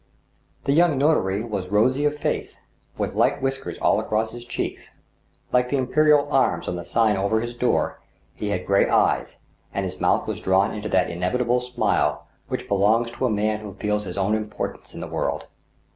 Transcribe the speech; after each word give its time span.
The 0.63 0.73
young 0.73 0.97
notary 0.97 1.43
was 1.43 1.67
rosy 1.67 2.05
of 2.05 2.17
face, 2.17 2.59
with 2.97 3.13
light 3.13 3.39
whiskers 3.39 3.77
all 3.77 3.99
across 3.99 4.31
his 4.31 4.45
cheeks, 4.45 4.89
like 5.51 5.69
the 5.69 5.77
imperial 5.77 6.27
arms 6.31 6.67
on 6.67 6.75
the 6.75 6.83
sign 6.83 7.17
over 7.17 7.39
his 7.39 7.53
door; 7.53 8.01
he 8.33 8.47
had 8.49 8.65
gray 8.65 8.89
eyes, 8.89 9.37
and 9.71 9.85
his 9.85 10.01
mouth 10.01 10.25
was 10.25 10.41
drawn 10.41 10.73
into 10.73 10.89
that 10.89 11.11
inevitable 11.11 11.59
smile 11.59 12.25
which 12.47 12.67
belongs 12.67 13.11
to 13.11 13.25
a 13.27 13.29
roan 13.31 13.59
who 13.59 13.75
feels 13.75 14.05
his 14.05 14.17
own 14.17 14.33
importance 14.33 14.95
in 14.95 15.01
the 15.01 15.07
worid. 15.07 15.43